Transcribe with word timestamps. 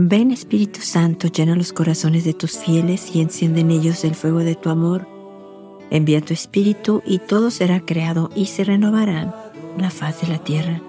Ven 0.00 0.30
Espíritu 0.30 0.80
Santo, 0.80 1.26
llena 1.26 1.56
los 1.56 1.72
corazones 1.72 2.22
de 2.22 2.32
tus 2.32 2.56
fieles 2.56 3.16
y 3.16 3.20
enciende 3.20 3.62
en 3.62 3.72
ellos 3.72 4.04
el 4.04 4.14
fuego 4.14 4.38
de 4.38 4.54
tu 4.54 4.70
amor. 4.70 5.08
Envía 5.90 6.20
tu 6.20 6.32
Espíritu 6.32 7.02
y 7.04 7.18
todo 7.18 7.50
será 7.50 7.80
creado 7.80 8.30
y 8.36 8.46
se 8.46 8.62
renovará 8.62 9.52
la 9.76 9.90
faz 9.90 10.20
de 10.20 10.28
la 10.28 10.38
tierra. 10.38 10.80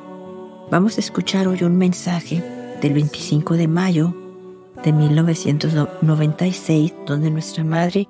Vamos 0.70 0.98
a 0.98 1.00
escuchar 1.00 1.48
hoy 1.48 1.64
un 1.64 1.76
mensaje 1.76 2.44
del 2.84 2.94
25 2.94 3.56
de 3.56 3.68
mayo 3.68 4.14
de 4.84 4.94
1996, 4.94 6.94
donde 7.08 7.32
nuestra 7.32 7.64
Madre 7.64 8.08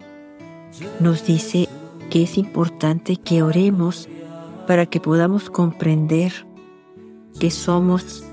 nos 1.00 1.26
dice 1.26 1.70
que 2.10 2.24
es 2.24 2.38
importante 2.38 3.16
que 3.16 3.42
oremos 3.42 4.10
para 4.68 4.86
que 4.86 5.00
podamos 5.00 5.50
comprender 5.50 6.46
que 7.40 7.52
somos 7.52 8.26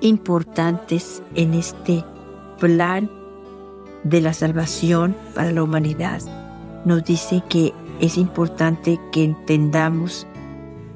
importantes 0.00 1.22
en 1.34 1.54
este 1.54 2.04
plan 2.58 3.10
de 4.04 4.20
la 4.20 4.32
salvación 4.32 5.16
para 5.34 5.52
la 5.52 5.62
humanidad. 5.62 6.20
Nos 6.84 7.04
dice 7.04 7.42
que 7.48 7.72
es 8.00 8.16
importante 8.16 9.00
que 9.12 9.24
entendamos 9.24 10.26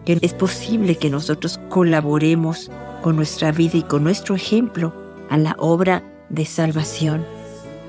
que 0.05 0.19
es 0.21 0.35
posible 0.35 0.97
que 0.97 1.11
nosotros 1.11 1.61
colaboremos 1.69 2.71
con 3.03 3.17
nuestra 3.17 3.53
vida 3.53 3.79
y 3.79 3.83
con 3.83 4.05
nuestro 4.05 4.35
ejemplo 4.35 4.95
a 5.29 5.39
la 5.39 5.57
obra 5.59 6.03
de 6.29 6.45
salvación. 6.45 7.25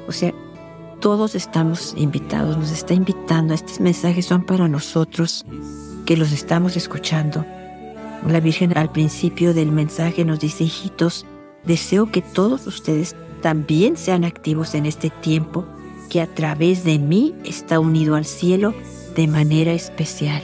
O 0.08 0.12
sea, 0.12 0.34
todos 1.00 1.36
estamos 1.36 1.94
invitados, 1.98 2.58
nos 2.58 2.72
está 2.72 2.94
invitando, 2.94 3.54
estos 3.54 3.80
mensajes 3.80 4.26
son 4.26 4.46
para 4.46 4.68
nosotros 4.68 5.46
que 6.06 6.18
los 6.18 6.32
estamos 6.32 6.78
escuchando. 6.78 7.46
La 8.27 8.39
Virgen 8.39 8.77
al 8.77 8.91
principio 8.91 9.53
del 9.53 9.72
mensaje 9.72 10.23
nos 10.25 10.39
dice, 10.39 10.64
hijitos, 10.64 11.25
deseo 11.66 12.11
que 12.11 12.22
todos 12.22 12.67
ustedes 12.67 13.16
también 13.41 13.97
sean 13.97 14.23
activos 14.23 14.75
en 14.75 14.86
este 14.86 15.09
tiempo 15.09 15.66
que 16.09 16.22
a 16.22 16.28
través 16.28 16.83
de 16.83 17.00
mí 17.00 17.33
está 17.44 17.80
unido 17.80 18.16
al 18.16 18.25
cielo 18.25 18.73
de 19.16 19.28
manera 19.28 19.72
especial. 19.72 20.44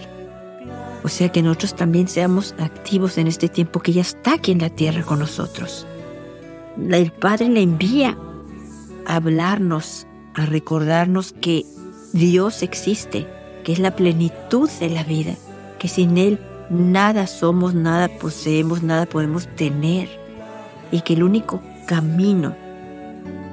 O 1.04 1.10
sea 1.10 1.30
que 1.32 1.44
nosotros 1.44 1.76
también 1.76 2.08
seamos 2.08 2.56
activos 2.58 3.18
en 3.18 3.28
este 3.28 3.48
tiempo 3.48 3.80
que 3.80 3.94
ya 3.94 4.02
está 4.02 4.34
aquí 4.34 4.52
en 4.52 4.60
la 4.60 4.70
tierra 4.70 5.04
con 5.04 5.20
nosotros. 5.20 5.86
El 6.78 7.12
Padre 7.12 7.50
le 7.50 7.62
envía 7.62 8.18
a 9.06 9.16
hablarnos, 9.16 10.08
a 10.34 10.46
recordarnos 10.46 11.34
que 11.34 11.66
Dios 12.14 12.64
existe, 12.64 13.28
que 13.64 13.74
es 13.74 13.80
la 13.80 13.96
plenitud 13.96 14.70
de 14.80 14.90
la 14.90 15.04
vida, 15.04 15.36
que 15.80 15.88
sin 15.88 16.18
Él 16.18 16.40
nada 16.70 17.28
somos, 17.28 17.74
nada 17.74 18.08
poseemos, 18.08 18.84
nada 18.84 19.06
podemos 19.06 19.48
tener. 19.56 20.10
Y 20.92 21.02
que 21.02 21.14
el 21.14 21.24
único 21.24 21.62
camino, 21.86 22.56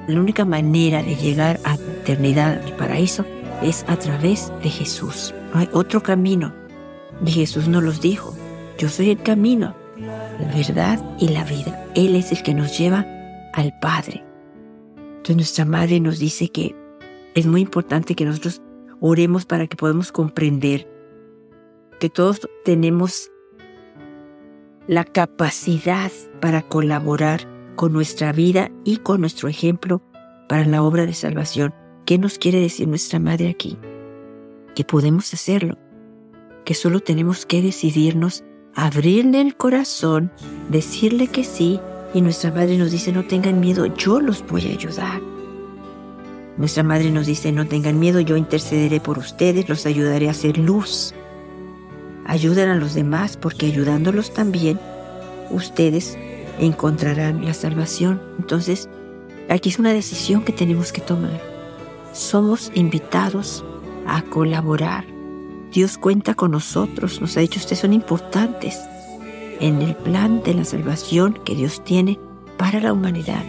la 0.06 0.20
única 0.20 0.44
manera 0.44 1.02
de 1.02 1.16
llegar 1.16 1.60
a 1.64 1.76
la 1.76 1.84
eternidad, 1.84 2.62
al 2.62 2.76
paraíso, 2.76 3.24
es 3.62 3.84
a 3.88 3.96
través 3.96 4.52
de 4.62 4.70
Jesús. 4.70 5.34
No 5.52 5.60
hay 5.60 5.68
otro 5.72 6.02
camino. 6.02 6.52
Y 7.24 7.30
Jesús 7.30 7.68
nos 7.68 7.82
los 7.82 8.00
dijo. 8.00 8.34
Yo 8.78 8.88
soy 8.88 9.10
el 9.10 9.22
camino, 9.22 9.74
la 9.96 10.52
verdad 10.54 11.00
y 11.18 11.28
la 11.28 11.44
vida. 11.44 11.84
Él 11.94 12.16
es 12.16 12.32
el 12.32 12.42
que 12.42 12.54
nos 12.54 12.76
lleva 12.76 13.06
al 13.52 13.72
Padre. 13.80 14.24
Entonces 14.96 15.36
nuestra 15.36 15.64
Madre 15.64 16.00
nos 16.00 16.18
dice 16.18 16.48
que 16.48 16.74
es 17.34 17.46
muy 17.46 17.60
importante 17.60 18.14
que 18.14 18.24
nosotros 18.24 18.60
oremos 19.00 19.46
para 19.46 19.66
que 19.66 19.76
podamos 19.76 20.12
comprender 20.12 20.88
que 21.98 22.10
todos 22.10 22.48
tenemos 22.64 23.30
la 24.86 25.04
capacidad 25.04 26.12
para 26.40 26.62
colaborar 26.62 27.48
con 27.76 27.92
nuestra 27.92 28.32
vida 28.32 28.70
y 28.84 28.98
con 28.98 29.20
nuestro 29.20 29.48
ejemplo 29.48 30.02
para 30.48 30.64
la 30.64 30.82
obra 30.82 31.06
de 31.06 31.14
salvación. 31.14 31.74
¿Qué 32.04 32.18
nos 32.18 32.38
quiere 32.38 32.60
decir 32.60 32.86
nuestra 32.86 33.18
Madre 33.18 33.48
aquí? 33.48 33.78
Que 34.74 34.84
podemos 34.84 35.32
hacerlo, 35.32 35.78
que 36.64 36.74
solo 36.74 37.00
tenemos 37.00 37.46
que 37.46 37.62
decidirnos, 37.62 38.44
abrirle 38.74 39.40
el 39.40 39.56
corazón, 39.56 40.30
decirle 40.68 41.28
que 41.28 41.44
sí, 41.44 41.80
y 42.12 42.20
nuestra 42.20 42.50
Madre 42.50 42.76
nos 42.76 42.92
dice, 42.92 43.12
no 43.12 43.24
tengan 43.24 43.60
miedo, 43.60 43.86
yo 43.86 44.20
los 44.20 44.46
voy 44.46 44.66
a 44.66 44.72
ayudar. 44.72 45.20
Nuestra 46.58 46.82
Madre 46.82 47.10
nos 47.10 47.26
dice, 47.26 47.50
no 47.50 47.66
tengan 47.66 47.98
miedo, 47.98 48.20
yo 48.20 48.36
intercederé 48.36 49.00
por 49.00 49.18
ustedes, 49.18 49.68
los 49.68 49.86
ayudaré 49.86 50.28
a 50.28 50.32
hacer 50.32 50.58
luz 50.58 51.14
ayuden 52.26 52.68
a 52.68 52.76
los 52.76 52.94
demás 52.94 53.36
porque 53.36 53.66
ayudándolos 53.66 54.32
también 54.32 54.78
ustedes 55.50 56.18
encontrarán 56.58 57.44
la 57.44 57.54
salvación. 57.54 58.20
Entonces, 58.38 58.88
aquí 59.48 59.68
es 59.68 59.78
una 59.78 59.92
decisión 59.92 60.44
que 60.44 60.52
tenemos 60.52 60.92
que 60.92 61.00
tomar. 61.00 61.40
Somos 62.12 62.70
invitados 62.74 63.64
a 64.06 64.22
colaborar. 64.22 65.04
Dios 65.72 65.98
cuenta 65.98 66.34
con 66.34 66.52
nosotros, 66.52 67.20
nos 67.20 67.36
ha 67.36 67.40
dicho 67.40 67.58
ustedes 67.58 67.80
son 67.80 67.92
importantes 67.92 68.78
en 69.60 69.82
el 69.82 69.96
plan 69.96 70.42
de 70.42 70.54
la 70.54 70.64
salvación 70.64 71.38
que 71.44 71.56
Dios 71.56 71.82
tiene 71.84 72.20
para 72.56 72.80
la 72.80 72.92
humanidad. 72.92 73.42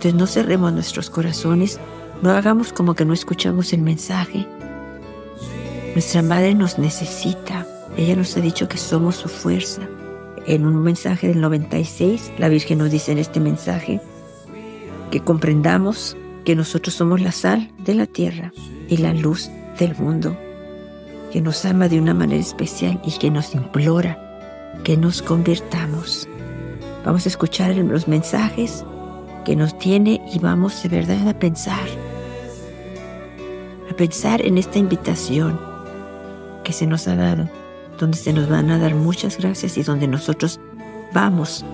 Entonces 0.00 0.14
no 0.14 0.26
cerremos 0.26 0.72
nuestros 0.72 1.10
corazones, 1.10 1.78
no 2.22 2.30
hagamos 2.30 2.72
como 2.72 2.94
que 2.94 3.04
no 3.04 3.12
escuchamos 3.12 3.72
el 3.72 3.82
mensaje. 3.82 4.46
Nuestra 5.94 6.22
Madre 6.22 6.54
nos 6.54 6.78
necesita, 6.78 7.66
ella 8.00 8.16
nos 8.16 8.34
ha 8.36 8.40
dicho 8.40 8.66
que 8.66 8.78
somos 8.78 9.16
su 9.16 9.28
fuerza. 9.28 9.82
En 10.46 10.66
un 10.66 10.82
mensaje 10.82 11.28
del 11.28 11.40
96, 11.42 12.32
la 12.38 12.48
Virgen 12.48 12.78
nos 12.78 12.90
dice 12.90 13.12
en 13.12 13.18
este 13.18 13.40
mensaje 13.40 14.00
que 15.10 15.20
comprendamos 15.20 16.16
que 16.46 16.56
nosotros 16.56 16.94
somos 16.94 17.20
la 17.20 17.30
sal 17.30 17.70
de 17.84 17.94
la 17.94 18.06
tierra 18.06 18.52
y 18.88 18.96
la 18.96 19.12
luz 19.12 19.50
del 19.78 19.94
mundo, 19.96 20.34
que 21.30 21.42
nos 21.42 21.66
ama 21.66 21.88
de 21.88 22.00
una 22.00 22.14
manera 22.14 22.40
especial 22.40 22.98
y 23.04 23.12
que 23.12 23.30
nos 23.30 23.54
implora 23.54 24.26
que 24.82 24.96
nos 24.96 25.20
convirtamos. 25.20 26.26
Vamos 27.04 27.26
a 27.26 27.28
escuchar 27.28 27.76
los 27.76 28.08
mensajes 28.08 28.82
que 29.44 29.56
nos 29.56 29.78
tiene 29.78 30.22
y 30.32 30.38
vamos 30.38 30.82
de 30.82 30.88
verdad 30.88 31.28
a 31.28 31.38
pensar, 31.38 31.86
a 33.90 33.94
pensar 33.94 34.40
en 34.40 34.56
esta 34.56 34.78
invitación 34.78 35.60
que 36.64 36.72
se 36.72 36.86
nos 36.86 37.06
ha 37.06 37.16
dado 37.16 37.59
donde 38.00 38.16
se 38.16 38.32
nos 38.32 38.48
van 38.48 38.70
a 38.70 38.78
dar 38.78 38.94
muchas 38.94 39.38
gracias 39.38 39.76
y 39.76 39.82
donde 39.82 40.08
nosotros 40.08 40.58
vamos 41.12 41.64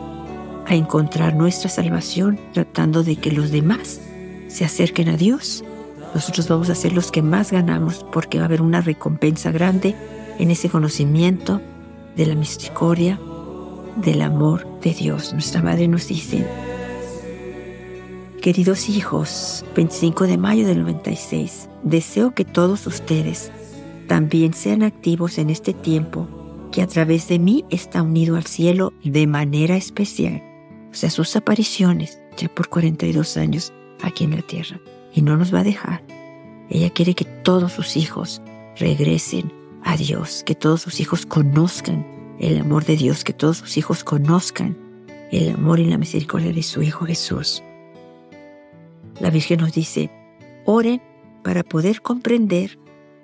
a 0.67 0.75
encontrar 0.75 1.35
nuestra 1.35 1.71
salvación 1.71 2.39
tratando 2.53 3.05
de 3.05 3.17
que 3.17 3.31
los 3.31 3.51
demás 3.51 4.01
se 4.49 4.65
acerquen 4.65 5.09
a 5.09 5.17
Dios. 5.17 5.65
Nosotros 6.15 6.49
vamos 6.49 6.69
a 6.69 6.75
ser 6.75 6.93
los 6.93 7.13
que 7.13 7.23
más 7.23 7.53
ganamos 7.53 8.05
porque 8.13 8.39
va 8.39 8.45
a 8.45 8.47
haber 8.47 8.63
una 8.63 8.81
recompensa 8.81 9.53
grande 9.53 9.95
en 10.39 10.51
ese 10.51 10.69
conocimiento 10.69 11.61
de 12.17 12.27
la 12.27 12.35
misericordia, 12.35 13.21
del 13.97 14.23
amor 14.23 14.67
de 14.81 14.93
Dios. 14.93 15.33
Nuestra 15.33 15.63
Madre 15.63 15.87
nos 15.89 16.09
dice, 16.09 16.47
queridos 18.43 18.89
hijos, 18.89 19.65
25 19.77 20.27
de 20.27 20.39
mayo 20.39 20.67
del 20.67 20.81
96, 20.81 21.69
deseo 21.83 22.35
que 22.35 22.45
todos 22.45 22.87
ustedes 22.87 23.53
también 24.07 24.55
sean 24.55 24.83
activos 24.83 25.39
en 25.39 25.51
este 25.51 25.73
tiempo 25.73 26.29
que 26.73 26.83
a 26.83 26.87
través 26.87 27.29
de 27.29 27.39
mí 27.39 27.65
está 27.71 28.03
unido 28.03 28.37
al 28.37 28.47
cielo 28.47 28.93
de 29.03 29.27
manera 29.27 29.77
especial. 29.77 30.43
O 30.91 30.95
sea, 30.95 31.11
sus 31.11 31.37
apariciones 31.37 32.21
ya 32.37 32.49
por 32.49 32.69
42 32.69 33.37
años 33.37 33.73
aquí 34.03 34.25
en 34.25 34.37
la 34.37 34.43
tierra. 34.43 34.81
Y 35.15 35.23
no 35.23 35.37
nos 35.37 35.55
va 35.55 35.61
a 35.61 35.65
dejar. 35.65 36.03
Ella 36.69 36.91
quiere 36.91 37.15
que 37.15 37.25
todos 37.25 37.73
sus 37.73 37.97
hijos 37.97 38.43
regresen 38.77 39.53
a 39.85 39.97
Dios, 39.97 40.43
que 40.45 40.55
todos 40.55 40.83
sus 40.83 41.01
hijos 41.01 41.27
conozcan 41.27 42.07
el 42.39 42.59
amor 42.59 42.85
de 42.85 42.97
Dios, 42.97 43.25
que 43.25 43.33
todos 43.33 43.59
sus 43.59 43.77
hijos 43.77 44.05
conozcan 44.05 44.77
el 45.31 45.51
amor 45.51 45.81
y 45.81 45.87
la 45.87 45.99
misericordia 45.99 46.53
de 46.53 46.63
su 46.63 46.83
Hijo 46.83 47.07
Jesús. 47.07 47.63
La 49.21 49.31
Virgen 49.31 49.61
nos 49.61 49.73
dice, 49.73 50.11
oren 50.65 51.01
para 51.43 51.63
poder 51.63 52.03
comprender 52.03 52.79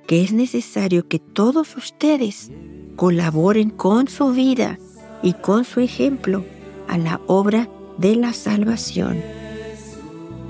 que 0.07 0.23
es 0.23 0.33
necesario 0.33 1.09
que 1.09 1.19
todos 1.19 1.77
ustedes 1.77 2.51
colaboren 2.97 3.71
con 3.71 4.09
su 4.09 4.33
vida 4.33 4.79
y 5.23 5.35
con 5.35 5.65
su 5.65 5.81
ejemplo 5.81 6.45
a 6.89 6.99
la 6.99 7.21
obra 7.27 7.69
de 7.99 8.17
la 8.17 8.33
salvación. 8.33 9.23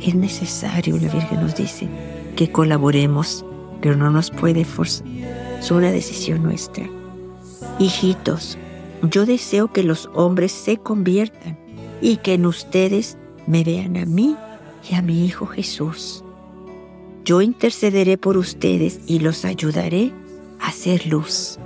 Es 0.00 0.14
necesario, 0.14 0.96
la 0.96 1.12
Virgen 1.12 1.40
nos 1.40 1.54
dice, 1.54 1.88
que 2.36 2.50
colaboremos, 2.50 3.44
pero 3.80 3.96
no 3.96 4.10
nos 4.10 4.30
puede 4.30 4.64
forzar. 4.64 5.06
Es 5.58 5.70
una 5.70 5.92
decisión 5.92 6.42
nuestra. 6.42 6.88
Hijitos, 7.78 8.58
yo 9.02 9.26
deseo 9.26 9.72
que 9.72 9.82
los 9.82 10.10
hombres 10.14 10.50
se 10.52 10.76
conviertan 10.76 11.58
y 12.00 12.16
que 12.16 12.34
en 12.34 12.46
ustedes 12.46 13.16
me 13.46 13.62
vean 13.62 13.96
a 13.96 14.06
mí 14.06 14.36
y 14.90 14.94
a 14.94 15.02
mi 15.02 15.24
Hijo 15.24 15.46
Jesús. 15.46 16.24
Yo 17.24 17.40
intercederé 17.40 18.18
por 18.18 18.36
ustedes 18.36 19.00
y 19.06 19.20
los 19.20 19.44
ayudaré 19.44 20.12
a 20.60 20.68
hacer 20.68 21.06
luz. 21.06 21.58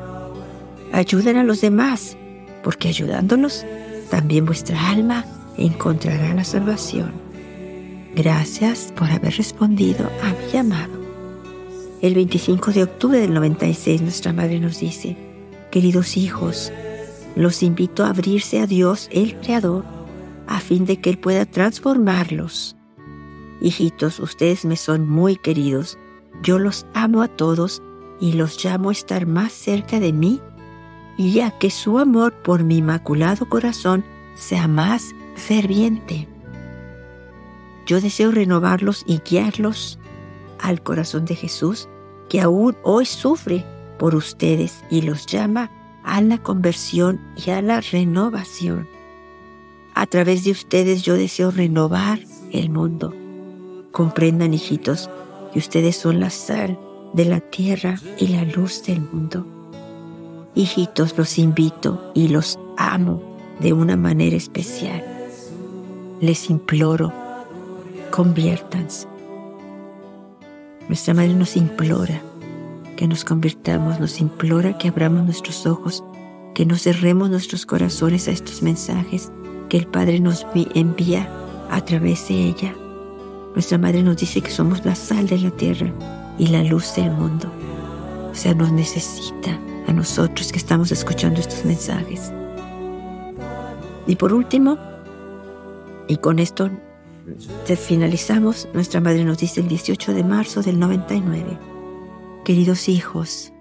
Ayuden 0.93 1.39
a 1.39 1.45
los 1.45 1.63
demás, 1.63 2.17
porque 2.63 2.89
ayudándolos, 2.89 3.65
también 4.11 4.45
vuestra 4.45 4.91
alma 4.91 5.25
encontrará 5.57 6.35
la 6.35 6.45
salvación. 6.45 7.13
Gracias 8.15 8.93
por 8.97 9.11
haber 9.11 9.37
respondido 9.37 10.11
a 10.23 10.29
mi 10.29 10.53
llamado. 10.53 10.93
El 12.03 12.15
25 12.15 12.73
de 12.73 12.83
octubre 12.83 13.19
del 13.19 13.33
96 13.33 14.03
nuestra 14.03 14.33
madre 14.35 14.61
nos 14.61 14.81
dice, 14.81 15.17
queridos 15.71 16.17
hijos, 16.19 16.73
los 17.35 17.63
invito 17.63 18.05
a 18.05 18.11
abrirse 18.11 18.61
a 18.61 18.67
Dios 18.67 19.09
el 19.11 19.37
Creador 19.37 19.85
a 20.47 20.61
fin 20.61 20.85
de 20.85 20.99
que 20.99 21.11
Él 21.11 21.19
pueda 21.19 21.47
transformarlos. 21.47 22.76
Hijitos, 23.61 24.21
ustedes 24.21 24.65
me 24.65 24.77
son 24.77 25.09
muy 25.09 25.37
queridos. 25.37 25.99
Yo 26.43 26.59
los 26.59 26.87
amo 26.95 27.23
a 27.23 27.29
todos 27.29 27.83
y 28.21 28.33
los 28.33 28.63
llamo 28.63 28.91
a 28.91 28.93
estar 28.93 29.27
más 29.27 29.53
cerca 29.53 30.01
de 30.01 30.13
mí, 30.13 30.41
ya 31.19 31.51
que 31.59 31.71
su 31.71 31.99
amor 31.99 32.35
por 32.43 32.65
mi 32.65 32.79
inmaculado 32.79 33.49
corazón 33.49 34.05
sea 34.35 34.69
más 34.69 35.15
ferviente. 35.35 36.29
Yo 37.87 38.01
deseo 38.01 38.33
renovarlos 38.33 39.05
y 39.07 39.19
guiarlos 39.19 39.99
al 40.59 40.83
corazón 40.83 41.25
de 41.25 41.37
Jesús, 41.37 41.89
que 42.29 42.41
aún 42.41 42.77
hoy 42.83 43.07
sufre 43.07 43.65
por 43.99 44.15
ustedes 44.15 44.85
y 44.91 45.03
los 45.03 45.27
llama 45.27 45.71
a 46.05 46.21
la 46.21 46.39
conversión 46.39 47.21
y 47.45 47.51
a 47.51 47.63
la 47.63 47.81
renovación. 47.81 48.89
A 49.95 50.07
través 50.07 50.45
de 50.45 50.51
ustedes 50.51 51.03
yo 51.03 51.15
deseo 51.15 51.51
renovar 51.51 52.21
el 52.53 52.71
mundo. 52.71 53.15
Comprendan, 53.97 54.53
hijitos, 54.53 55.09
que 55.55 55.59
ustedes 55.59 55.97
son 55.97 56.21
la 56.21 56.29
sal 56.29 56.79
de 57.15 57.25
la 57.25 57.41
tierra 57.41 57.99
y 58.19 58.27
la 58.27 58.45
luz 58.45 58.83
del 58.83 59.01
mundo. 59.01 59.47
Hijitos, 60.55 61.17
los 61.17 61.39
invito 61.39 62.13
y 62.13 62.29
los 62.29 62.59
amo 62.77 63.23
de 63.59 63.73
una 63.73 63.97
manera 63.97 64.37
especial. 64.37 65.03
Les 66.21 66.51
imploro, 66.51 67.11
conviértanse. 68.11 69.09
Nuestra 70.89 71.15
Madre 71.15 71.33
nos 71.33 71.57
implora 71.57 72.21
que 72.99 73.09
nos 73.09 73.25
convirtamos, 73.25 73.99
nos 73.99 74.21
implora 74.21 74.77
que 74.77 74.89
abramos 74.89 75.25
nuestros 75.25 75.67
ojos, 75.67 76.05
que 76.55 76.67
no 76.67 76.77
cerremos 76.77 77.31
nuestros 77.31 77.65
corazones 77.65 78.29
a 78.29 78.33
estos 78.33 78.63
mensajes 78.63 79.33
que 79.71 79.79
el 79.79 79.87
Padre 79.87 80.21
nos 80.21 80.47
envía 80.75 81.31
a 81.71 81.83
través 81.83 82.29
de 82.29 82.35
ella. 82.35 82.75
Nuestra 83.57 83.79
Madre 83.79 84.03
nos 84.03 84.19
dice 84.19 84.43
que 84.43 84.51
somos 84.51 84.85
la 84.85 84.95
sal 84.95 85.27
de 85.29 85.39
la 85.39 85.51
tierra 85.51 85.91
y 86.39 86.49
la 86.49 86.63
luz 86.63 86.95
del 86.95 87.11
mundo. 87.11 87.51
O 88.31 88.35
sea, 88.35 88.53
nos 88.53 88.71
necesita 88.71 89.59
a 89.89 89.95
nosotros 89.95 90.53
que 90.53 90.59
estamos 90.59 90.93
escuchando 90.93 91.41
estos 91.41 91.65
mensajes. 91.65 92.35
Y 94.07 94.17
por 94.17 94.35
último, 94.35 94.77
y 96.07 96.19
con 96.19 96.39
esto 96.39 96.69
finalizamos, 97.65 98.69
nuestra 98.75 99.01
Madre 99.01 99.25
nos 99.25 99.39
dice 99.39 99.63
el 99.63 99.69
18 99.69 100.13
de 100.13 100.23
marzo 100.23 100.61
del 100.61 100.79
99, 100.79 101.59
queridos 102.45 102.91
hijos, 102.91 103.55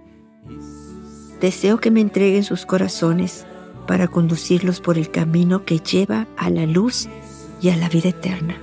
deseo 1.40 1.80
que 1.80 1.90
me 1.90 2.02
entreguen 2.02 2.44
sus 2.44 2.66
corazones 2.66 3.46
para 3.88 4.10
conducirlos 4.10 4.82
por 4.82 4.98
el 4.98 5.10
camino 5.10 5.64
que 5.64 5.80
lleva 5.80 6.28
a 6.36 6.50
la 6.50 6.66
luz 6.66 7.08
y 7.62 7.70
a 7.70 7.78
la 7.78 7.88
vida 7.88 8.10
eterna. 8.10 8.58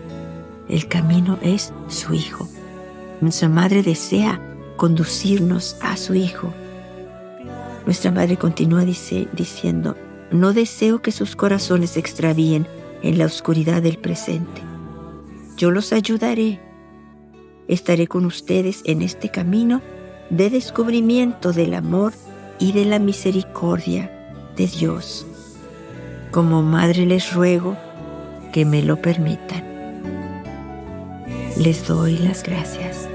El 0.72 0.88
camino 0.88 1.38
es 1.42 1.70
su 1.88 2.14
Hijo. 2.14 2.48
Nuestra 3.20 3.50
Madre 3.50 3.82
desea 3.82 4.40
conducirnos 4.78 5.76
a 5.82 5.98
su 5.98 6.14
Hijo. 6.14 6.50
Nuestra 7.84 8.10
Madre 8.10 8.38
continúa 8.38 8.82
diciendo, 8.82 9.96
no 10.30 10.54
deseo 10.54 11.02
que 11.02 11.12
sus 11.12 11.36
corazones 11.36 11.90
se 11.90 12.00
extravíen 12.00 12.66
en 13.02 13.18
la 13.18 13.26
oscuridad 13.26 13.82
del 13.82 13.98
presente. 13.98 14.62
Yo 15.58 15.70
los 15.70 15.92
ayudaré. 15.92 16.58
Estaré 17.68 18.06
con 18.06 18.24
ustedes 18.24 18.80
en 18.86 19.02
este 19.02 19.28
camino 19.28 19.82
de 20.30 20.48
descubrimiento 20.48 21.52
del 21.52 21.74
amor 21.74 22.14
y 22.58 22.72
de 22.72 22.86
la 22.86 22.98
misericordia 22.98 24.10
de 24.56 24.68
Dios. 24.68 25.26
Como 26.30 26.62
madre 26.62 27.04
les 27.04 27.34
ruego 27.34 27.76
que 28.54 28.64
me 28.64 28.82
lo 28.82 28.96
permitan. 29.02 29.71
Les 31.56 31.86
doy 31.86 32.16
las 32.18 32.42
gracias. 32.42 33.11